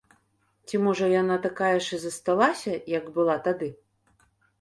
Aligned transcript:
Ці 0.69 0.75
можа 0.85 1.09
яна 1.21 1.35
такая 1.43 1.77
ж 1.87 1.91
і 1.97 1.99
засталася, 2.05 2.73
як 2.97 3.05
была 3.19 3.35
тады? 3.49 3.69